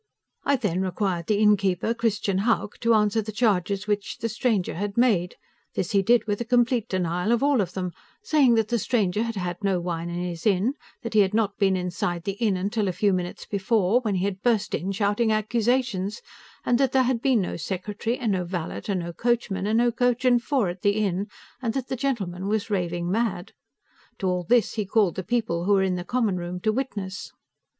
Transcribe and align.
I 0.45 0.55
then 0.55 0.81
required 0.81 1.27
the 1.27 1.37
innkeeper, 1.37 1.93
Christian 1.93 2.39
Hauck, 2.39 2.79
to 2.79 2.95
answer 2.95 3.21
the 3.21 3.31
charges 3.31 3.85
which 3.85 4.17
the 4.17 4.29
stranger 4.29 4.73
had 4.73 4.97
made; 4.97 5.35
this 5.75 5.91
he 5.91 6.01
did 6.01 6.25
with 6.25 6.41
a 6.41 6.43
complete 6.43 6.89
denial 6.89 7.31
of 7.31 7.43
all 7.43 7.61
of 7.61 7.73
them, 7.73 7.91
saying 8.23 8.55
that 8.55 8.69
the 8.69 8.79
stranger 8.79 9.21
had 9.21 9.35
had 9.35 9.63
no 9.63 9.79
wine 9.79 10.09
in 10.09 10.19
his 10.23 10.47
inn, 10.47 10.63
and 10.63 10.73
that 11.03 11.13
he 11.13 11.19
had 11.19 11.35
not 11.35 11.59
been 11.59 11.77
inside 11.77 12.23
the 12.23 12.31
inn 12.31 12.57
until 12.57 12.87
a 12.87 12.91
few 12.93 13.13
minutes 13.13 13.45
before, 13.45 13.99
when 14.01 14.15
he 14.15 14.25
had 14.25 14.41
burst 14.41 14.73
in 14.73 14.91
shouting 14.91 15.31
accusations, 15.31 16.23
and 16.65 16.79
that 16.79 16.93
there 16.93 17.03
had 17.03 17.21
been 17.21 17.39
no 17.39 17.55
secretary, 17.55 18.17
and 18.17 18.31
no 18.31 18.43
valet, 18.43 18.81
and 18.87 19.01
no 19.01 19.13
coachman, 19.13 19.67
and 19.67 19.77
no 19.77 19.91
coach 19.91 20.25
and 20.25 20.41
four, 20.41 20.67
at 20.67 20.81
the 20.81 20.95
inn, 20.97 21.27
and 21.61 21.75
that 21.75 21.89
the 21.89 21.95
gentleman 21.95 22.47
was 22.47 22.71
raving 22.71 23.11
mad. 23.11 23.53
To 24.17 24.25
all 24.25 24.43
this, 24.45 24.73
he 24.73 24.85
called 24.87 25.13
the 25.13 25.23
people 25.23 25.65
who 25.65 25.73
were 25.73 25.83
in 25.83 25.93
the 25.93 26.03
common 26.03 26.37
room 26.37 26.59
to 26.61 26.71
witness. 26.71 27.31